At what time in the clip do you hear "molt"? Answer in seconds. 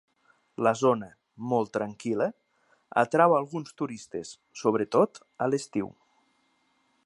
1.51-1.69